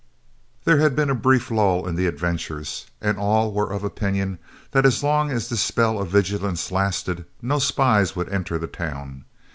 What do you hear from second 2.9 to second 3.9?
and all were of